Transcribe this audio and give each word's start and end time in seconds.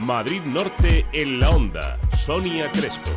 Madrid 0.00 0.42
Norte 0.42 1.06
en 1.12 1.40
la 1.40 1.50
onda. 1.50 1.98
Sonia 2.16 2.70
Crespo. 2.72 3.10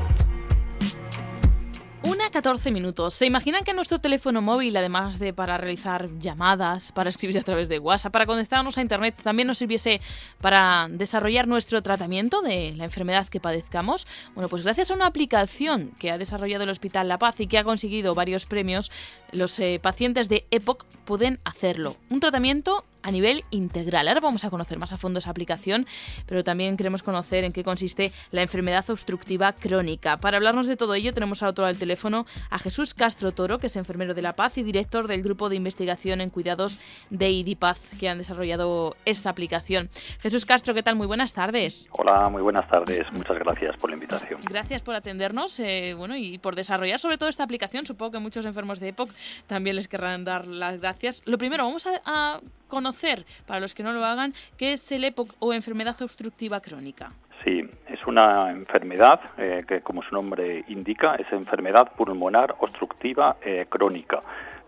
Una 2.04 2.32
14 2.32 2.72
minutos. 2.72 3.14
¿Se 3.14 3.28
imaginan 3.28 3.64
que 3.64 3.74
nuestro 3.74 4.00
teléfono 4.00 4.42
móvil, 4.42 4.76
además 4.76 5.20
de 5.20 5.34
para 5.34 5.58
realizar 5.58 6.10
llamadas, 6.18 6.92
para 6.92 7.10
escribir 7.10 7.38
a 7.38 7.44
través 7.44 7.70
de 7.70 7.78
WhatsApp, 7.78 8.12
para 8.12 8.26
conectarnos 8.26 8.78
a 8.78 8.82
Internet, 8.82 9.16
también 9.22 9.48
nos 9.48 9.60
sirviese 9.60 10.02
para 10.42 10.88
desarrollar 10.90 11.48
nuestro 11.48 11.84
tratamiento 11.84 12.42
de 12.42 12.74
la 12.76 12.86
enfermedad 12.86 13.28
que 13.28 13.40
padezcamos? 13.40 14.08
Bueno, 14.34 14.50
pues 14.50 14.64
gracias 14.64 14.90
a 14.90 14.96
una 14.96 15.06
aplicación 15.06 15.92
que 16.00 16.10
ha 16.10 16.18
desarrollado 16.18 16.64
el 16.64 16.70
Hospital 16.72 17.08
La 17.08 17.20
Paz 17.20 17.40
y 17.40 17.48
que 17.48 17.60
ha 17.60 17.64
conseguido 17.64 18.16
varios 18.16 18.48
premios, 18.48 18.92
los 19.32 19.60
eh, 19.60 19.80
pacientes 19.82 20.28
de 20.28 20.48
EPOC 20.50 20.86
pueden 21.06 21.40
hacerlo. 21.44 21.98
Un 22.10 22.20
tratamiento 22.20 22.84
a 23.04 23.12
nivel 23.12 23.44
integral. 23.52 24.08
Ahora 24.08 24.20
vamos 24.22 24.46
a 24.46 24.50
conocer 24.50 24.78
más 24.78 24.94
a 24.94 24.98
fondo 24.98 25.20
esa 25.20 25.30
aplicación, 25.30 25.86
pero 26.26 26.44
también 26.44 26.78
queremos 26.78 27.04
conocer 27.04 27.44
en 27.44 27.52
qué 27.52 27.64
consiste 27.64 28.12
la 28.32 28.42
enfermedad 28.42 28.90
obstructiva 28.90 29.54
crónica. 29.54 30.18
Para 30.18 30.38
hablarnos 30.38 30.68
de 30.68 30.78
todo 30.78 30.94
ello 30.94 31.14
tenemos 31.14 31.44
a 31.44 31.48
otro 31.48 31.66
al 31.66 31.78
teléfono 31.78 32.26
a 32.50 32.60
Jesús 32.60 32.94
Castro 32.94 33.32
Toro, 33.32 33.58
que 33.58 33.68
es 33.68 33.76
enfermero 33.76 34.14
de 34.14 34.22
La 34.22 34.34
Paz 34.34 34.58
y 34.58 34.64
director 34.64 35.08
del 35.08 35.24
grupo 35.24 35.50
de 35.50 35.56
investigación 35.56 36.22
en 36.22 36.30
cuidados 36.30 36.80
de 37.10 37.30
IDIPAZ, 37.30 37.98
que 38.00 38.10
han 38.10 38.18
desarrollado 38.18 38.96
esta 39.06 39.30
aplicación. 39.30 39.90
Jesús 40.20 40.46
Castro, 40.46 40.74
¿qué 40.74 40.84
tal? 40.84 40.96
Muy 40.96 41.08
buenas 41.08 41.34
tardes. 41.34 41.88
Hola, 41.92 42.30
muy 42.30 42.42
buenas 42.42 42.68
tardes. 42.70 43.06
Muchas 43.12 43.38
gracias 43.40 43.76
por 43.78 43.90
la 43.90 43.96
invitación. 43.96 44.40
Gracias 44.50 44.82
por 44.82 44.96
atendernos 44.96 45.60
eh, 45.60 45.94
bueno, 45.98 46.16
y 46.16 46.38
por 46.38 46.56
desarrollar 46.56 47.00
sobre 47.00 47.18
todo 47.18 47.30
esta 47.30 47.44
aplicación. 47.44 47.86
Supongo 47.86 48.12
que 48.12 48.20
muchos 48.20 48.46
enfermos 48.46 48.80
de 48.80 48.90
EPOC 48.90 49.10
también 49.48 49.76
les 49.76 49.88
querrán 49.88 50.24
dar 50.24 50.48
las 50.48 50.80
gracias. 50.80 51.22
Lo 51.26 51.38
primero, 51.38 51.66
vamos 51.66 51.88
a, 51.88 52.02
a 52.06 52.40
conocer, 52.72 53.26
para 53.46 53.60
los 53.60 53.76
que 53.76 53.84
no 53.84 53.92
lo 53.92 54.04
hagan, 54.06 54.34
qué 54.58 54.72
es 54.74 54.92
el 54.94 55.04
EPOC 55.04 55.36
o 55.40 55.54
enfermedad 55.54 56.02
obstructiva 56.02 56.62
crónica. 56.62 57.10
Sí, 57.44 57.68
es 57.88 58.08
una 58.08 58.52
enfermedad 58.52 59.20
eh, 59.38 59.64
que, 59.68 59.82
como 59.82 60.02
su 60.04 60.16
nombre 60.16 60.64
indica, 60.70 61.16
es 61.16 61.28
enfermedad 61.34 61.92
pulmonar 61.98 62.56
obstructiva 62.60 63.38
eh, 63.44 63.66
crónica 63.68 64.20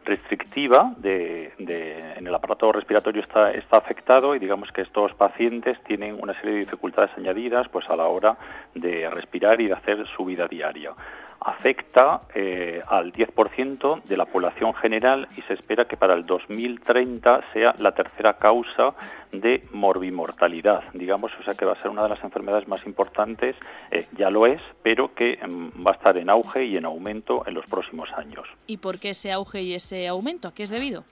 restrictiva 0.05 0.93
de, 0.97 1.53
en 1.57 2.27
el 2.27 2.35
aparato 2.35 2.73
respiratorio 2.73 3.21
está, 3.21 3.51
está 3.51 3.77
afectado 3.77 4.35
y 4.35 4.39
digamos 4.39 4.69
que 4.73 4.81
estos 4.81 5.13
pacientes 5.13 5.81
tienen 5.83 6.17
una 6.21 6.33
serie 6.33 6.55
de 6.55 6.59
dificultades 6.59 7.11
añadidas 7.17 7.69
pues 7.69 7.89
a 7.89 7.95
la 7.95 8.07
hora 8.07 8.37
de 8.75 9.09
respirar 9.09 9.61
y 9.61 9.67
de 9.67 9.73
hacer 9.73 10.05
su 10.05 10.25
vida 10.25 10.47
diaria 10.47 10.91
afecta 11.45 12.19
eh, 12.33 12.81
al 12.87 13.11
10% 13.11 14.03
de 14.03 14.17
la 14.17 14.25
población 14.25 14.73
general 14.73 15.27
y 15.37 15.41
se 15.43 15.53
espera 15.53 15.85
que 15.85 15.97
para 15.97 16.13
el 16.13 16.25
2030 16.25 17.41
sea 17.53 17.75
la 17.79 17.93
tercera 17.93 18.37
causa 18.37 18.93
de 19.31 19.61
morbimortalidad, 19.71 20.83
digamos, 20.93 21.31
o 21.39 21.43
sea 21.43 21.53
que 21.55 21.65
va 21.65 21.73
a 21.73 21.79
ser 21.79 21.89
una 21.89 22.03
de 22.03 22.09
las 22.09 22.23
enfermedades 22.23 22.67
más 22.67 22.85
importantes, 22.85 23.55
eh, 23.91 24.05
ya 24.17 24.29
lo 24.29 24.45
es, 24.45 24.61
pero 24.81 25.13
que 25.13 25.39
mm, 25.45 25.85
va 25.85 25.91
a 25.91 25.95
estar 25.95 26.17
en 26.17 26.29
auge 26.29 26.65
y 26.65 26.77
en 26.77 26.85
aumento 26.85 27.43
en 27.45 27.53
los 27.53 27.65
próximos 27.65 28.09
años. 28.13 28.47
¿Y 28.67 28.77
por 28.77 28.99
qué 28.99 29.11
ese 29.11 29.31
auge 29.31 29.61
y 29.61 29.73
ese 29.73 30.07
aumento? 30.07 30.47
¿A 30.47 30.53
qué 30.53 30.63
es 30.63 30.69
debido? 30.69 31.03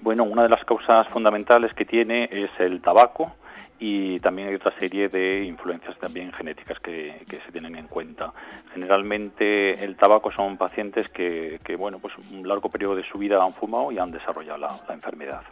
Bueno, 0.00 0.24
una 0.24 0.42
de 0.42 0.48
las 0.48 0.64
causas 0.64 1.08
fundamentales 1.08 1.74
que 1.74 1.84
tiene 1.84 2.28
es 2.30 2.50
el 2.58 2.80
tabaco, 2.80 3.34
y 3.80 4.18
también 4.18 4.48
hay 4.48 4.54
otra 4.54 4.78
serie 4.78 5.08
de 5.08 5.42
influencias 5.42 5.98
también 5.98 6.30
genéticas 6.32 6.78
que, 6.80 7.24
se 7.26 7.52
tienen 7.52 7.74
en 7.76 7.86
cuenta. 7.86 8.32
Generalmente 8.74 9.82
el 9.82 9.96
tabaco 9.96 10.30
son 10.30 10.58
pacientes 10.58 11.08
que, 11.08 11.58
bueno, 11.78 11.98
pues 11.98 12.12
un 12.30 12.46
largo 12.46 12.68
periodo 12.68 12.96
de 12.96 13.04
su 13.04 13.18
vida 13.18 13.42
han 13.42 13.54
fumado 13.54 13.90
y 13.90 13.98
han 13.98 14.10
desarrollado 14.10 14.58
la, 14.58 14.80
enfermedad. 14.90 15.42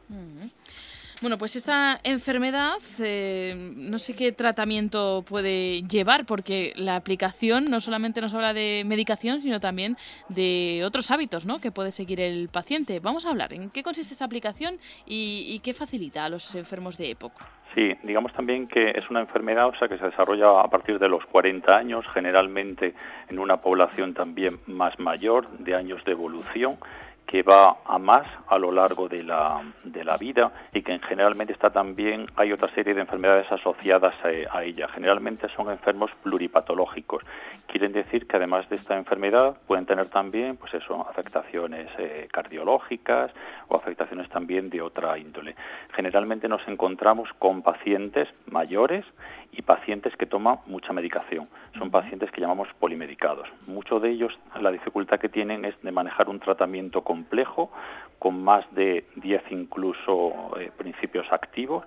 Bueno, 1.20 1.36
pues 1.36 1.56
esta 1.56 1.98
enfermedad, 2.05 2.77
eh, 3.00 3.72
no 3.74 3.98
sé 3.98 4.14
qué 4.14 4.30
tratamiento 4.30 5.24
puede 5.28 5.83
llevar, 5.83 6.24
porque 6.27 6.72
la 6.77 6.94
aplicación 6.94 7.64
no 7.64 7.80
solamente 7.80 8.20
nos 8.20 8.34
habla 8.34 8.55
de 8.55 8.84
medicación, 8.86 9.41
sino 9.41 9.58
también 9.58 9.96
de 10.29 10.83
otros 10.84 11.11
hábitos 11.11 11.45
¿no? 11.45 11.58
que 11.58 11.73
puede 11.73 11.90
seguir 11.90 12.20
el 12.20 12.48
paciente. 12.52 13.01
Vamos 13.01 13.27
a 13.27 13.30
hablar 13.30 13.52
en 13.52 13.68
qué 13.68 13.83
consiste 13.83 14.14
esta 14.14 14.27
aplicación 14.27 14.79
y, 15.06 15.61
qué 15.64 15.74
facilita 15.74 16.24
a 16.24 16.29
los 16.29 16.55
enfermos 16.55 16.96
de 16.98 17.11
época. 17.11 17.48
Sí, 17.74 17.95
digamos 18.05 18.33
también 18.33 18.68
que 18.68 18.92
es 18.95 19.11
una 19.11 19.20
enfermedad 19.20 19.67
o 19.67 19.74
sea, 19.77 19.89
que 19.89 19.98
se 19.98 20.05
desarrolla 20.05 20.61
a 20.61 20.70
partir 20.70 21.00
de 21.00 21.08
los 21.08 21.27
40 21.27 21.77
años, 21.77 22.06
generalmente 22.14 22.95
en 23.29 23.40
una 23.40 23.56
población 23.56 24.14
también 24.14 24.61
más 24.67 24.98
mayor, 25.00 25.50
de 25.58 25.74
años 25.74 26.05
de 26.05 26.12
evolución, 26.12 26.79
que 27.28 27.42
va 27.42 27.77
a 27.84 27.98
más 27.98 28.27
a 28.48 28.58
lo 28.58 28.72
largo 28.72 29.06
de 29.06 29.22
la, 29.22 29.62
de 29.84 30.02
la 30.02 30.16
vida 30.16 30.50
y 30.72 30.80
que 30.80 30.98
generalmente 30.98 31.52
está 31.52 31.68
también, 31.68 32.24
hay 32.36 32.52
otra 32.52 32.74
serie 32.74 32.94
de 32.94 33.02
enfermedades 33.02 33.52
asociadas 33.52 34.16
a, 34.24 34.64
ella. 34.64 34.89
Generalmente 34.89 35.46
son 35.55 35.70
enfermos 35.70 36.11
pluripatológicos. 36.22 37.22
Quieren 37.67 37.92
decir 37.92 38.27
que 38.27 38.38
además 38.38 38.67
de 38.70 38.77
esta 38.77 38.96
enfermedad 38.96 39.58
pueden 39.67 39.84
tener 39.84 40.08
también 40.08 40.56
pues 40.56 40.72
eso, 40.72 41.06
afectaciones 41.06 41.90
eh, 41.98 42.28
cardiológicas 42.33 43.30
o 43.68 43.77
afectaciones 43.77 44.30
también 44.30 44.70
de 44.70 44.80
otra 44.80 45.18
índole. 45.18 45.55
Generalmente 45.94 46.48
nos 46.48 46.67
encontramos 46.67 47.28
con 47.38 47.61
pacientes 47.61 48.28
mayores 48.46 49.05
y 49.52 49.62
pacientes 49.62 50.17
que 50.17 50.27
toman 50.27 50.58
mucha 50.67 50.92
medicación. 50.92 51.46
Son 51.77 51.90
pacientes 51.90 52.30
que 52.30 52.40
llamamos 52.40 52.68
polimedicados. 52.78 53.48
Muchos 53.67 54.00
de 54.00 54.11
ellos 54.11 54.38
la 54.61 54.70
dificultad 54.70 55.18
que 55.18 55.28
tienen 55.28 55.64
es 55.64 55.80
de 55.83 55.92
manejar 55.92 56.28
un 56.28 56.40
tratamiento 56.40 57.02
complejo 57.18 57.70
con 58.18 58.42
más 58.42 58.64
de 58.73 59.05
10 59.17 59.42
incluso 59.51 60.52
eh, 60.58 60.70
principios 60.77 61.27
activos 61.33 61.84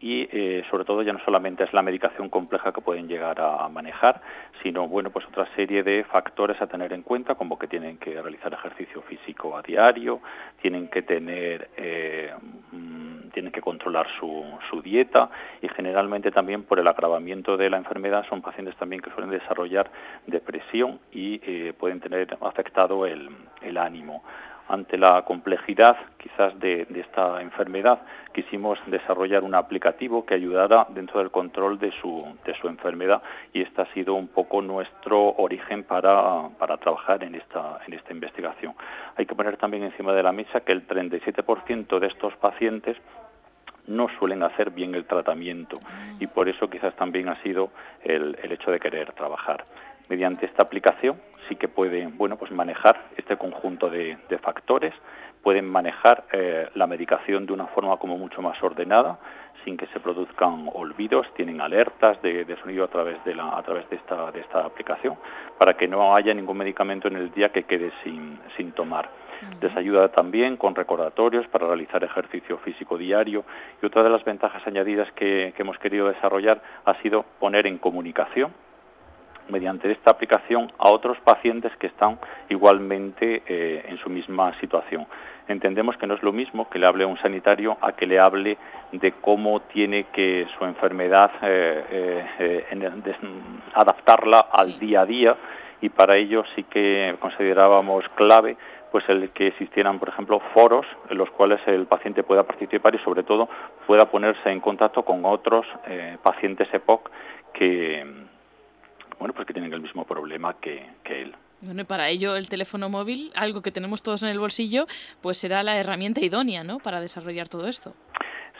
y 0.00 0.28
eh, 0.32 0.64
sobre 0.68 0.84
todo 0.84 1.02
ya 1.02 1.12
no 1.12 1.20
solamente 1.24 1.62
es 1.62 1.72
la 1.72 1.82
medicación 1.82 2.28
compleja 2.28 2.72
que 2.72 2.80
pueden 2.80 3.06
llegar 3.06 3.40
a, 3.40 3.68
manejar, 3.68 4.20
sino 4.60 4.88
bueno 4.88 5.10
pues 5.10 5.24
otra 5.26 5.46
serie 5.54 5.84
de 5.84 6.02
factores 6.02 6.60
a 6.60 6.66
tener 6.66 6.92
en 6.92 7.02
cuenta 7.02 7.36
como 7.36 7.56
que 7.56 7.68
tienen 7.68 7.98
que 7.98 8.20
realizar 8.20 8.52
ejercicio 8.52 9.02
físico 9.02 9.56
a 9.56 9.62
diario, 9.62 10.20
tienen 10.60 10.88
que 10.88 11.02
tener 11.02 11.70
eh, 11.76 12.32
tienen 13.32 13.52
que 13.52 13.60
controlar 13.60 14.08
su, 14.18 14.82
dieta 14.82 15.30
y 15.62 15.68
generalmente 15.68 16.32
también 16.32 16.64
por 16.64 16.80
el 16.80 16.88
agravamiento 16.88 17.56
de 17.56 17.70
la 17.70 17.76
enfermedad 17.76 18.26
son 18.28 18.42
pacientes 18.42 18.74
también 18.76 19.00
que 19.00 19.10
suelen 19.10 19.30
desarrollar 19.30 19.90
depresión 20.26 20.98
y 21.12 21.38
pueden 21.74 22.00
tener 22.00 22.36
afectado 22.40 23.06
el 23.06 23.78
ánimo 23.78 24.24
ante 24.68 24.96
la 24.96 25.22
complejidad 25.22 25.96
quizás 26.18 26.58
de, 26.58 26.86
esta 26.94 27.42
enfermedad, 27.42 28.00
quisimos 28.32 28.78
desarrollar 28.86 29.42
un 29.42 29.54
aplicativo 29.54 30.24
que 30.24 30.34
ayudara 30.34 30.86
dentro 30.90 31.18
del 31.18 31.30
control 31.30 31.78
de 31.78 31.92
su, 32.00 32.24
de 32.44 32.54
su 32.54 32.68
enfermedad 32.68 33.22
y 33.52 33.62
este 33.62 33.82
ha 33.82 33.92
sido 33.92 34.14
un 34.14 34.28
poco 34.28 34.62
nuestro 34.62 35.34
origen 35.36 35.84
para, 35.84 36.48
para 36.58 36.76
trabajar 36.76 37.24
en 37.24 37.34
esta, 37.34 37.80
en 37.86 37.94
esta 37.94 38.12
investigación. 38.12 38.74
Hay 39.16 39.26
que 39.26 39.34
poner 39.34 39.56
también 39.56 39.82
encima 39.82 40.12
de 40.12 40.22
la 40.22 40.32
mesa 40.32 40.60
que 40.60 40.72
el 40.72 40.86
37% 40.86 41.98
de 41.98 42.06
estos 42.06 42.34
pacientes 42.36 42.96
no 43.86 44.08
suelen 44.18 44.42
hacer 44.44 44.70
bien 44.70 44.94
el 44.94 45.04
tratamiento 45.04 45.78
y 46.20 46.28
por 46.28 46.48
eso 46.48 46.70
quizás 46.70 46.94
también 46.94 47.28
ha 47.28 47.42
sido 47.42 47.70
el, 48.04 48.38
el 48.42 48.52
hecho 48.52 48.70
de 48.70 48.78
querer 48.78 49.12
trabajar. 49.12 49.64
Mediante 50.08 50.46
esta 50.46 50.62
aplicación 50.62 51.20
sí 51.48 51.56
que 51.56 51.68
pueden 51.68 52.16
bueno, 52.16 52.36
pues 52.36 52.50
manejar 52.50 53.08
este 53.16 53.36
conjunto 53.36 53.90
de, 53.90 54.18
factores, 54.42 54.94
pueden 55.42 55.68
manejar 55.68 56.24
eh, 56.32 56.68
la 56.74 56.86
medicación 56.86 57.46
de 57.46 57.52
una 57.52 57.66
forma 57.68 57.96
como 57.96 58.16
mucho 58.16 58.42
más 58.42 58.60
ordenada, 58.62 59.18
sin 59.64 59.76
que 59.76 59.86
se 59.88 60.00
produzcan 60.00 60.68
olvidos, 60.74 61.26
tienen 61.34 61.60
alertas 61.60 62.20
de, 62.22 62.44
sonido 62.62 62.84
a 62.84 62.88
través 62.88 63.22
de 63.24 63.34
la, 63.34 63.56
a 63.56 63.62
través 63.62 63.88
de 63.90 63.96
esta, 63.96 64.30
de 64.32 64.40
esta 64.40 64.64
aplicación, 64.64 65.16
para 65.58 65.74
que 65.74 65.86
no 65.86 66.14
haya 66.16 66.34
ningún 66.34 66.58
medicamento 66.58 67.08
en 67.08 67.16
el 67.16 67.32
día 67.32 67.50
que 67.50 67.64
quede 67.64 67.92
sin, 68.02 68.38
sin 68.56 68.72
tomar. 68.72 69.10
Les 69.60 69.76
ayuda 69.76 70.08
también 70.08 70.56
con 70.56 70.74
recordatorios 70.74 71.46
para 71.48 71.66
realizar 71.66 72.04
ejercicio 72.04 72.58
físico 72.58 72.96
diario. 72.96 73.44
Y 73.82 73.86
otra 73.86 74.04
de 74.04 74.10
las 74.10 74.24
ventajas 74.24 74.64
añadidas 74.66 75.10
que 75.12 75.52
hemos 75.56 75.78
querido 75.78 76.08
desarrollar 76.08 76.62
ha 76.84 76.94
sido 77.02 77.24
poner 77.40 77.66
en 77.66 77.78
comunicación 77.78 78.52
mediante 79.48 79.90
esta 79.90 80.10
aplicación 80.10 80.72
a 80.78 80.90
otros 80.90 81.18
pacientes 81.20 81.72
que 81.76 81.86
están 81.86 82.18
igualmente 82.48 83.42
eh, 83.46 83.84
en 83.88 83.98
su 83.98 84.10
misma 84.10 84.58
situación. 84.60 85.06
Entendemos 85.48 85.96
que 85.96 86.06
no 86.06 86.14
es 86.14 86.22
lo 86.22 86.32
mismo 86.32 86.70
que 86.70 86.78
le 86.78 86.86
hable 86.86 87.04
a 87.04 87.06
un 87.06 87.18
sanitario 87.18 87.76
a 87.80 87.92
que 87.92 88.06
le 88.06 88.18
hable 88.18 88.56
de 88.92 89.12
cómo 89.12 89.60
tiene 89.60 90.04
que 90.12 90.46
su 90.56 90.64
enfermedad 90.64 91.30
eh, 91.42 92.24
eh, 92.38 93.14
adaptarla 93.74 94.40
al 94.52 94.78
día 94.78 95.00
a 95.02 95.06
día 95.06 95.36
y 95.80 95.88
para 95.88 96.16
ello 96.16 96.44
sí 96.54 96.62
que 96.64 97.16
considerábamos 97.20 98.08
clave 98.10 98.56
pues 98.92 99.08
el 99.08 99.30
que 99.30 99.46
existieran, 99.46 99.98
por 99.98 100.10
ejemplo, 100.10 100.38
foros 100.52 100.86
en 101.08 101.16
los 101.16 101.30
cuales 101.30 101.60
el 101.66 101.86
paciente 101.86 102.22
pueda 102.22 102.42
participar 102.42 102.94
y 102.94 102.98
sobre 102.98 103.22
todo 103.22 103.48
pueda 103.86 104.04
ponerse 104.10 104.50
en 104.50 104.60
contacto 104.60 105.02
con 105.02 105.24
otros 105.24 105.66
pacientes 106.22 106.68
EPOC 106.74 107.10
que, 107.54 108.06
bueno, 109.22 109.34
pues 109.34 109.46
que 109.46 109.52
tienen 109.52 109.72
el 109.72 109.80
mismo 109.80 110.04
problema 110.04 110.56
que, 110.60 110.84
él. 111.04 111.32
Bueno, 111.60 111.82
y 111.82 111.84
para 111.84 112.08
ello 112.08 112.34
el 112.34 112.48
teléfono 112.48 112.88
móvil, 112.88 113.30
algo 113.36 113.62
que 113.62 113.70
tenemos 113.70 114.02
todos 114.02 114.24
en 114.24 114.30
el 114.30 114.40
bolsillo, 114.40 114.86
pues 115.20 115.36
será 115.36 115.62
la 115.62 115.76
herramienta 115.76 116.20
idónea, 116.20 116.64
¿no?, 116.64 116.80
para 116.80 117.00
desarrollar 117.00 117.48
todo 117.48 117.68
esto. 117.68 117.94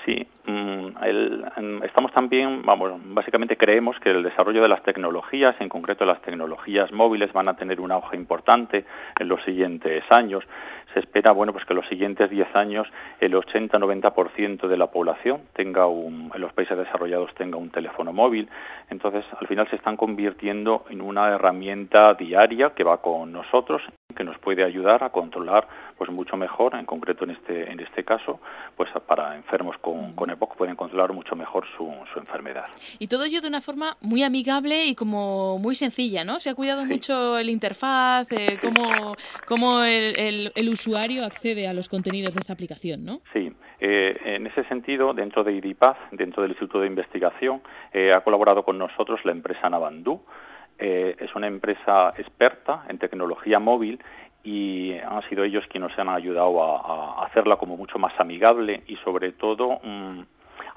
Sí, 0.07 0.25
mm, 0.53 1.83
estamos 1.85 2.13
también, 2.13 2.63
vamos, 2.63 2.93
básicamente 3.05 3.57
creemos 3.57 3.99
que 4.01 4.11
el 4.11 4.23
desarrollo 4.23 4.63
de 4.63 4.69
las 4.69 4.83
tecnologías, 4.83 5.55
en 5.61 5.69
concreto 5.69 6.05
las 6.05 6.21
tecnologías 6.23 6.93
móviles, 6.93 7.33
van 7.33 7.49
a 7.49 7.57
tener 7.57 7.81
un 7.81 7.93
auge 7.93 8.17
importante 8.17 8.85
en 9.19 9.29
los 9.29 9.43
siguientes 9.45 10.05
años. 10.11 10.45
Se 10.95 11.01
espera, 11.01 11.33
bueno, 11.33 11.53
pues 11.53 11.65
que 11.65 11.73
en 11.73 11.79
los 11.79 11.89
siguientes 11.89 12.29
10 12.29 12.55
años 12.55 12.87
el 13.21 13.35
80-90% 13.35 14.69
de 14.69 14.77
la 14.77 14.89
población 14.89 15.43
tenga 15.55 15.87
un, 15.87 16.31
en 16.35 16.41
los 16.41 16.53
países 16.53 16.77
desarrollados 16.77 17.35
tenga 17.35 17.57
un 17.57 17.71
teléfono 17.71 18.13
móvil. 18.13 18.49
Entonces, 18.91 19.25
al 19.41 19.47
final 19.47 19.69
se 19.71 19.77
están 19.77 19.97
convirtiendo 19.97 20.85
en 20.91 21.01
una 21.01 21.29
herramienta 21.29 22.15
diaria 22.15 22.71
que 22.75 22.85
va 22.85 23.01
con 23.01 23.33
nosotros 23.33 23.83
que 24.15 24.25
nos 24.25 24.39
puede 24.39 24.65
ayudar 24.65 25.05
a 25.05 25.11
controlar 25.11 25.67
pues 25.97 26.11
mucho 26.11 26.37
mejor, 26.37 26.75
en 26.75 26.85
concreto 26.85 27.25
en 27.25 27.31
este, 27.31 27.71
en 27.71 27.81
este 27.81 28.05
caso, 28.05 28.41
pues 28.77 28.91
para 29.07 29.37
enfermos 29.37 29.77
con, 29.79 30.15
con 30.15 30.31
EPOC 30.31 30.57
pueden 30.57 30.75
controlar 30.77 31.13
mucho 31.13 31.37
mejor 31.37 31.65
su, 31.77 31.93
su, 32.13 32.19
enfermedad. 32.19 32.65
Y 32.99 33.07
todo 33.07 33.25
ello 33.25 33.41
de 33.41 33.49
una 33.49 33.61
forma 33.61 33.97
muy 34.01 34.23
amigable 34.23 34.87
y 34.87 34.95
como 34.95 35.59
muy 35.59 35.75
sencilla, 35.75 36.25
¿no? 36.25 36.41
Se 36.41 36.51
ha 36.51 36.55
cuidado 36.55 36.85
mucho 36.85 37.39
el 37.39 37.51
interfaz, 37.51 38.27
eh, 38.33 38.59
cómo, 38.61 39.15
cómo 39.47 39.83
el, 39.83 40.51
el, 40.55 40.69
usuario 40.69 41.25
accede 41.25 41.69
a 41.69 41.73
los 41.73 41.89
contenidos 41.89 42.35
de 42.35 42.41
esta 42.41 42.53
aplicación, 42.53 43.05
¿no? 43.05 43.21
Sí, 43.33 43.53
eh, 43.81 44.17
en 44.25 44.47
ese 44.47 44.65
sentido, 44.65 45.13
dentro 45.13 45.45
de 45.45 45.53
IDIPAZ, 45.53 45.97
dentro 46.13 46.43
del 46.43 46.53
Instituto 46.53 46.81
de 46.81 46.87
Investigación, 46.87 47.63
eh, 47.93 48.13
ha 48.13 48.23
colaborado 48.23 48.65
con 48.65 48.79
nosotros 48.79 49.21
la 49.25 49.33
empresa 49.33 49.69
Navandú, 49.69 50.23
eh, 50.85 51.15
es 51.21 51.33
una 51.37 51.47
empresa 51.47 52.13
experta 52.19 52.83
en 52.89 52.99
tecnología 52.99 53.61
móvil 53.61 54.01
y 54.43 54.95
han 54.99 55.23
sido 55.29 55.45
ellos 55.45 55.65
quienes 55.71 55.91
nos 55.91 55.99
han 56.01 56.09
ayudado 56.09 56.61
a, 56.61 57.25
hacerla 57.25 57.55
como 57.55 57.77
mucho 57.77 58.01
más 58.01 58.13
amigable 58.19 58.83
y 58.89 58.97
sobre 58.97 59.31
todo 59.31 59.79
mm, 59.85 60.23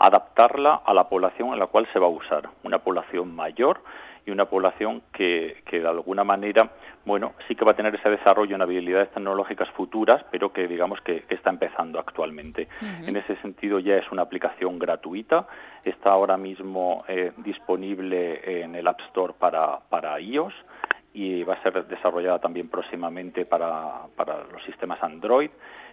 adaptarla 0.06 0.81
a 0.86 0.94
la 0.94 1.10
población 1.10 1.54
en 1.54 1.60
la 1.60 1.68
cual 1.68 1.88
se 1.92 2.00
va 2.00 2.07
a 2.07 2.10
usar, 2.10 2.50
una 2.63 2.80
población 2.80 3.36
mayor 3.36 3.81
y 4.25 4.31
una 4.31 4.46
población 4.46 5.04
que, 5.12 5.63
de 5.72 5.88
alguna 5.88 6.24
manera, 6.24 6.72
bueno, 7.06 7.34
sí 7.48 7.56
que 7.56 7.63
va 7.63 7.74
a 7.74 7.75
tener 7.75 7.94
ese 7.94 8.10
desarrollo 8.10 8.56
en 8.56 8.62
habilidades 8.62 9.12
tecnológicas 9.12 9.69
futuras, 9.69 10.25
pero 10.31 10.52
que 10.52 10.68
digamos 10.68 11.00
que, 11.02 11.25
está 11.30 11.52
empezando 11.52 12.00
actualmente. 12.00 12.68
En 13.06 13.16
ese 13.16 13.36
sentido 13.38 13.80
ya 13.80 13.98
es 13.98 14.12
una 14.12 14.24
aplicación 14.24 14.80
gratuita, 14.80 15.48
está 15.84 16.12
ahora 16.12 16.38
mismo 16.38 17.04
eh, 17.07 17.34
disponible 17.38 18.63
en 18.63 18.75
el 18.75 18.88
App 18.88 19.00
Store 19.02 19.34
para, 19.38 19.80
para 19.90 20.19
iOS 20.19 20.54
y 21.15 21.44
va 21.44 21.53
a 21.53 21.63
ser 21.63 21.88
desarrollada 21.88 22.39
también 22.39 22.67
próximamente 22.67 23.45
para, 23.45 24.01
para 24.17 24.44
los 24.51 24.62
sistemas 24.65 25.01
Android 25.01 25.50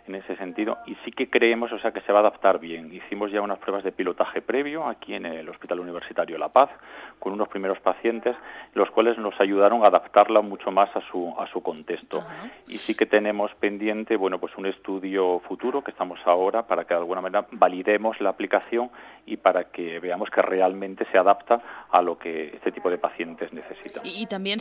en 0.06 0.16
ese 0.16 0.36
sentido 0.36 0.78
y 0.86 0.96
sí 1.04 1.12
que 1.12 1.30
creemos, 1.30 1.70
o 1.72 1.78
sea, 1.78 1.92
que 1.92 2.00
se 2.00 2.12
va 2.12 2.19
a 2.19 2.22
adaptar 2.22 2.58
bien. 2.58 2.92
Hicimos 2.92 3.30
ya 3.30 3.40
unas 3.40 3.58
pruebas 3.58 3.84
de 3.84 3.92
pilotaje 3.92 4.42
previo 4.42 4.86
aquí 4.86 5.14
en 5.14 5.26
el 5.26 5.48
Hospital 5.48 5.78
Universitario 5.78 6.38
La 6.38 6.48
Paz 6.48 6.70
con 7.20 7.32
unos 7.32 7.48
primeros 7.48 7.78
pacientes, 7.78 8.34
los 8.74 8.90
cuales 8.90 9.16
nos 9.16 9.40
ayudaron 9.40 9.84
a 9.84 9.86
adaptarla 9.86 10.40
mucho 10.40 10.72
más 10.72 10.94
a 10.96 11.00
su 11.08 11.32
a 11.38 11.46
su 11.46 11.62
contexto. 11.62 12.25
Y 12.66 12.78
sí 12.78 12.96
que 12.96 13.06
tenemos 13.06 13.54
pendiente, 13.54 14.16
bueno, 14.16 14.40
pues 14.40 14.56
un 14.56 14.66
estudio 14.66 15.40
futuro 15.46 15.84
que 15.84 15.92
estamos 15.92 16.18
ahora 16.25 16.66
para 16.66 16.84
que 16.84 16.94
de 16.94 17.00
alguna 17.00 17.20
manera 17.20 17.46
validemos 17.52 18.20
la 18.20 18.30
aplicación 18.30 18.90
y 19.25 19.36
para 19.36 19.70
que 19.70 20.00
veamos 20.00 20.30
que 20.30 20.42
realmente 20.42 21.06
se 21.12 21.18
adapta 21.18 21.86
a 21.90 22.02
lo 22.02 22.18
que 22.18 22.48
este 22.56 22.72
tipo 22.72 22.90
de 22.90 22.98
pacientes 22.98 23.52
necesitan. 23.52 24.04
Y, 24.04 24.22
y 24.22 24.26
también 24.26 24.58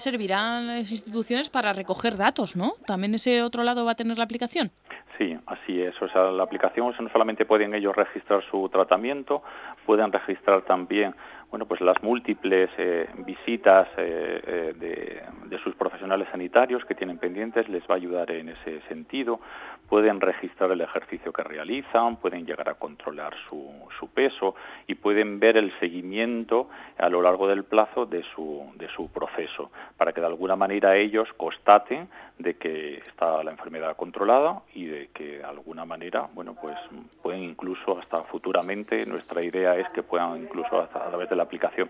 las 0.59 0.92
instituciones 0.92 1.50
para 1.50 1.74
recoger 1.74 2.18
datos, 2.18 2.56
¿no? 2.56 2.74
También 2.86 3.15
ese 3.15 3.44
otro 3.44 3.63
lado 3.63 3.86
va 3.86 3.92
a 3.92 3.95
tener 3.95 4.18
la 4.18 4.24
aplicación. 4.24 4.71
Sí, 5.18 5.38
así 5.45 5.81
es. 5.81 6.01
O 6.01 6.07
sea, 6.09 6.31
la 6.31 6.44
aplicación 6.44 6.94
no 7.00 7.09
solamente 7.09 7.45
pueden 7.45 7.74
ellos 7.74 7.95
registrar 7.95 8.44
su 8.50 8.69
tratamiento, 8.69 9.44
pueden 9.86 10.12
registrar 10.12 10.62
también 10.62 11.15
bueno, 11.51 11.65
pues 11.65 11.81
las 11.81 12.01
múltiples 12.01 12.69
eh, 12.77 13.09
visitas 13.25 13.89
eh, 13.98 14.42
eh, 14.48 15.21
de, 15.45 15.57
sus 15.62 15.75
profesionales 15.75 16.30
sanitarios 16.31 16.86
que 16.86 16.95
tienen 16.95 17.19
pendientes, 17.19 17.68
les 17.68 17.83
va 17.83 17.95
a 17.95 17.98
ayudar 17.98 18.31
en 18.31 18.50
ese 18.50 18.81
sentido. 18.88 19.42
Pueden 19.89 20.21
registrar 20.21 20.71
el 20.71 20.80
ejercicio 20.80 21.33
que 21.33 21.44
realizan, 21.44 22.15
pueden 22.15 22.45
llegar 22.45 22.69
a 22.69 22.75
controlar 22.75 23.36
su, 23.48 23.69
peso 24.15 24.56
y 24.88 24.95
pueden 24.95 25.39
ver 25.39 25.57
el 25.57 25.71
seguimiento 25.80 26.69
a 26.98 27.07
lo 27.07 27.21
largo 27.21 27.48
del 27.48 27.63
plazo 27.63 28.07
de 28.07 28.24
su, 28.33 28.65
de 28.75 28.89
su 28.89 29.09
proceso, 29.09 29.69
para 29.95 30.12
que 30.12 30.21
de 30.21 30.27
alguna 30.27 30.56
manera 30.56 30.95
ellos 30.95 31.30
constaten 31.38 32.09
de 32.39 32.56
que 32.56 32.95
está 32.95 33.44
la 33.44 33.51
enfermedad 33.51 33.95
controlada 33.95 34.63
y 34.74 34.86
de 34.86 35.09
que 35.13 35.38
de 35.38 35.44
alguna 35.44 35.86
manera, 35.86 36.27
bueno, 36.33 36.56
pues 36.59 36.75
pueden 37.21 37.44
incluso 37.44 38.00
hasta 38.00 38.24
futuramente, 38.24 39.06
nuestra 39.06 39.44
idea 39.44 39.77
es 39.77 39.88
que 39.89 40.01
puedan 40.01 40.42
incluso 40.42 40.81
a 40.81 40.88
través 40.88 41.30
de 41.30 41.36
la 41.41 41.45
aplicación 41.45 41.89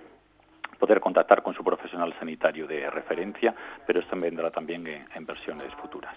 poder 0.80 1.00
contactar 1.00 1.44
con 1.44 1.54
su 1.54 1.64
profesional 1.64 2.12
sanitario 2.18 2.66
de 2.66 2.90
referencia, 2.90 3.54
pero 3.86 4.00
esto 4.00 4.16
vendrá 4.16 4.50
también 4.50 4.88
en, 4.88 5.26
versiones 5.26 5.72
futuras. 5.76 6.16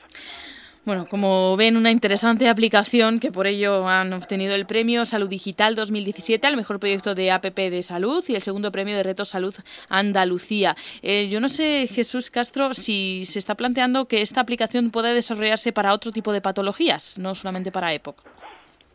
Bueno, 0.86 1.06
como 1.06 1.56
ven, 1.56 1.76
una 1.76 1.90
interesante 1.90 2.48
aplicación 2.48 3.18
que 3.18 3.30
por 3.30 3.46
ello 3.46 3.86
han 3.88 4.12
obtenido 4.12 4.54
el 4.54 4.66
premio 4.66 5.04
Salud 5.04 5.28
Digital 5.28 5.74
2017 5.74 6.46
al 6.46 6.56
mejor 6.56 6.78
proyecto 6.78 7.14
de 7.14 7.30
APP 7.30 7.58
de 7.70 7.82
salud 7.82 8.24
y 8.28 8.36
el 8.36 8.42
segundo 8.42 8.70
premio 8.70 8.96
de 8.96 9.02
Reto 9.02 9.24
Salud 9.24 9.54
Andalucía. 9.88 10.74
Eh, 11.02 11.28
yo 11.28 11.40
no 11.40 11.48
sé, 11.48 11.86
Jesús 11.86 12.30
Castro, 12.30 12.72
si 12.72 13.24
se 13.26 13.38
está 13.38 13.54
planteando 13.54 14.06
que 14.06 14.22
esta 14.22 14.40
aplicación 14.40 14.90
pueda 14.90 15.12
desarrollarse 15.12 15.72
para 15.72 15.92
otro 15.92 16.10
tipo 16.10 16.32
de 16.32 16.40
patologías, 16.40 17.18
no 17.18 17.34
solamente 17.34 17.70
para 17.72 17.92
EPOC. 17.92 18.22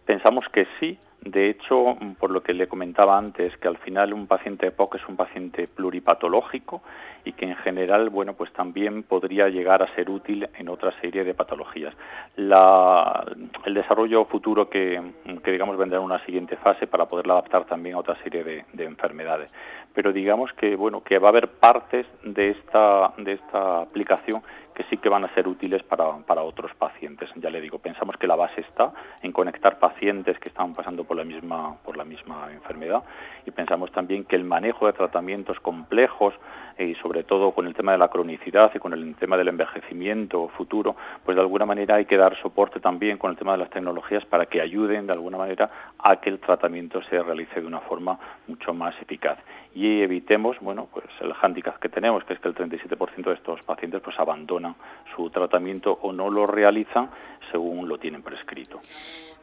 Pensamos 0.05 0.45
que 0.51 0.67
sí, 0.79 0.97
de 1.21 1.49
hecho, 1.49 1.97
por 2.17 2.31
lo 2.31 2.41
que 2.41 2.53
le 2.53 2.67
comentaba 2.67 3.17
antes, 3.17 3.55
que 3.57 3.67
al 3.67 3.77
final 3.77 4.13
un 4.13 4.25
paciente 4.25 4.67
EPOC 4.67 4.95
es 4.95 5.07
un 5.07 5.17
paciente 5.17 5.67
pluripatológico 5.67 6.81
y 7.25 7.33
que 7.33 7.45
en 7.45 7.57
general, 7.57 8.09
bueno, 8.09 8.33
pues 8.33 8.53
también 8.53 9.03
podría 9.03 9.49
llegar 9.49 9.83
a 9.83 9.93
ser 9.95 10.09
útil 10.09 10.47
en 10.57 10.69
otra 10.69 10.93
serie 11.01 11.25
de 11.25 11.33
patologías. 11.33 11.93
el 12.37 13.73
desarrollo 13.73 14.25
futuro 14.25 14.69
que, 14.69 15.01
digamos 15.45 15.77
vendrá 15.77 15.97
en 15.99 16.05
una 16.05 16.23
siguiente 16.25 16.55
fase 16.55 16.87
para 16.87 17.07
poderla 17.07 17.33
adaptar 17.33 17.65
también 17.65 17.95
a 17.95 17.99
otra 17.99 18.15
serie 18.23 18.43
de, 18.43 18.65
de, 18.71 18.85
enfermedades. 18.85 19.53
Pero 19.99 20.13
digamos 20.13 20.53
que, 20.53 20.77
bueno, 20.77 21.03
que 21.03 21.19
va 21.19 21.27
a 21.27 21.31
haber 21.31 21.49
partes 21.49 22.05
de 22.23 22.51
esta, 22.51 23.11
de 23.17 23.33
esta 23.33 23.81
aplicación 23.81 24.41
que 24.73 24.85
sí 24.89 24.95
que 24.95 25.09
van 25.09 25.25
a 25.25 25.33
ser 25.33 25.45
útiles 25.45 25.83
para, 25.83 26.19
para 26.19 26.41
otros 26.41 26.73
pacientes. 26.73 27.29
Ya 27.35 27.49
le 27.49 27.59
digo, 27.59 27.79
pensamos 27.79 28.15
que 28.15 28.27
la 28.27 28.37
base 28.37 28.61
está 28.61 28.93
en 29.21 29.33
conectar 29.33 29.77
pacientes 29.77 30.39
que 30.39 30.47
están 30.47 30.73
pasando 30.73 31.03
por 31.03 31.17
la 31.17 31.25
misma, 31.25 31.75
por 31.83 31.97
la 31.97 32.05
misma 32.05 32.47
enfermedad 32.53 33.03
y 33.45 33.51
pensamos 33.51 33.91
también 33.91 34.23
que 34.23 34.37
el 34.37 34.45
manejo 34.45 34.85
de 34.85 34.93
tratamientos 34.93 35.59
complejos 35.59 36.33
eh, 36.77 36.85
y 36.85 36.95
sobre 36.95 37.25
todo 37.25 37.51
con 37.51 37.67
el 37.67 37.73
tema 37.73 37.91
de 37.91 37.97
la 37.97 38.07
cronicidad 38.07 38.71
y 38.73 38.79
con 38.79 38.93
el 38.93 39.15
tema 39.15 39.35
del 39.35 39.49
envejecimiento 39.49 40.47
futuro, 40.47 40.95
pues 41.25 41.35
de 41.35 41.41
alguna 41.41 41.65
manera 41.65 41.95
hay 41.95 42.05
que 42.05 42.15
dar 42.15 42.37
soporte 42.37 42.79
también 42.79 43.17
con 43.17 43.31
el 43.31 43.37
tema 43.37 43.51
de 43.51 43.57
las 43.57 43.69
tecnologías 43.69 44.23
para 44.23 44.45
que 44.45 44.61
ayuden 44.61 45.07
de 45.07 45.11
alguna 45.11 45.37
manera 45.37 45.69
a 45.97 46.21
que 46.21 46.29
el 46.29 46.39
tratamiento 46.39 47.01
se 47.01 47.21
realice 47.21 47.59
de 47.59 47.67
una 47.67 47.81
forma 47.81 48.17
mucho 48.47 48.73
más 48.73 48.95
eficaz 49.01 49.39
y 49.79 50.01
evitemos, 50.01 50.57
bueno, 50.59 50.89
pues 50.91 51.05
el 51.21 51.33
hándicap 51.33 51.79
que 51.79 51.87
tenemos, 51.87 52.25
que 52.25 52.33
es 52.33 52.39
que 52.41 52.49
el 52.49 52.55
37% 52.55 53.23
de 53.23 53.33
estos 53.33 53.61
pacientes 53.61 54.01
pues 54.01 54.19
abandonan 54.19 54.75
su 55.15 55.29
tratamiento 55.29 55.97
o 56.01 56.11
no 56.11 56.29
lo 56.29 56.45
realizan 56.45 57.09
según 57.49 57.87
lo 57.87 57.97
tienen 57.97 58.21
prescrito. 58.21 58.81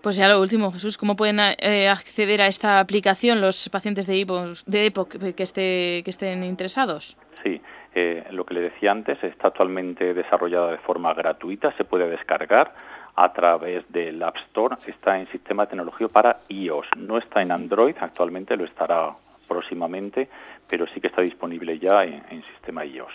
Pues 0.02 0.18
ya 0.18 0.28
lo 0.28 0.38
último, 0.38 0.70
Jesús, 0.72 0.98
¿cómo 0.98 1.16
pueden 1.16 1.40
eh, 1.40 1.88
acceder 1.88 2.42
a 2.42 2.48
esta 2.48 2.80
aplicación 2.80 3.40
los 3.40 3.70
pacientes 3.70 4.06
de 4.06 4.20
EPOC, 4.20 4.66
de 4.66 4.86
EPOC 4.86 5.34
que, 5.34 5.42
esté, 5.42 6.02
que 6.04 6.10
estén 6.10 6.44
interesados? 6.44 7.16
Sí, 7.42 7.62
eh, 7.94 8.26
lo 8.30 8.44
que 8.44 8.52
le 8.52 8.60
decía 8.60 8.92
antes, 8.92 9.22
está 9.24 9.48
actualmente 9.48 10.12
desarrollada 10.12 10.70
de 10.70 10.78
forma 10.78 11.14
gratuita, 11.14 11.74
se 11.78 11.84
puede 11.84 12.10
descargar 12.10 12.74
a 13.14 13.32
través 13.32 13.90
del 13.90 14.22
App 14.22 14.36
Store, 14.36 14.76
está 14.86 15.18
en 15.18 15.28
sistema 15.28 15.62
de 15.62 15.70
tecnología 15.70 16.08
para 16.08 16.40
iOS, 16.50 16.88
no 16.98 17.16
está 17.16 17.40
en 17.40 17.52
Android, 17.52 17.96
actualmente 17.98 18.54
lo 18.58 18.64
estará 18.64 19.12
próximamente, 19.46 20.28
pero 20.68 20.86
sí 20.92 21.00
que 21.00 21.06
está 21.08 21.22
disponible 21.22 21.78
ya 21.78 22.04
en, 22.04 22.42
sistema 22.44 22.84
iOS. 22.84 23.12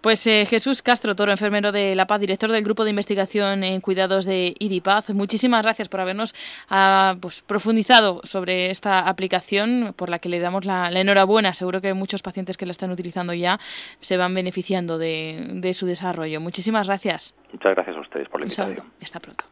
Pues 0.00 0.26
eh, 0.26 0.46
Jesús 0.46 0.82
Castro 0.82 1.14
Toro, 1.14 1.32
enfermero 1.32 1.72
de 1.72 1.94
La 1.94 2.06
Paz, 2.06 2.20
director 2.20 2.50
del 2.50 2.64
Grupo 2.64 2.84
de 2.84 2.90
Investigación 2.90 3.64
en 3.64 3.80
Cuidados 3.80 4.24
de 4.24 4.54
IDIPAZ, 4.58 5.10
muchísimas 5.10 5.62
gracias 5.62 5.88
por 5.88 6.00
habernos 6.00 6.34
ah, 6.68 7.16
pues, 7.20 7.42
profundizado 7.42 8.20
sobre 8.24 8.70
esta 8.70 9.00
aplicación 9.00 9.94
por 9.96 10.08
la 10.10 10.18
que 10.18 10.28
le 10.28 10.40
damos 10.40 10.64
la, 10.64 10.90
enhorabuena. 10.90 11.54
Seguro 11.54 11.80
que 11.80 11.94
muchos 11.94 12.22
pacientes 12.22 12.56
que 12.56 12.66
la 12.66 12.72
están 12.72 12.90
utilizando 12.90 13.32
ya 13.32 13.58
se 14.00 14.16
van 14.16 14.34
beneficiando 14.34 14.98
de, 14.98 15.46
de 15.54 15.74
su 15.74 15.86
desarrollo. 15.86 16.40
Muchísimas 16.40 16.86
gracias. 16.86 17.34
Muchas 17.52 17.74
gracias 17.74 17.96
a 17.96 18.00
ustedes 18.00 18.28
por 18.28 18.40
la 18.40 18.46
invitación. 18.46 18.86
Hasta 19.02 19.20
pronto. 19.20 19.44